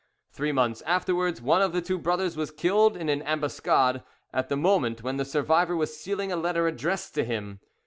[0.31, 4.01] Three months afterwards one of the two brothers was killed in an ambuscade
[4.33, 7.59] at the moment when the survivor was sealing a letter addressed to him.